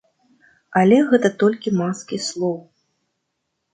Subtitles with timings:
[0.79, 2.57] Але гэта толькі маскі слоў.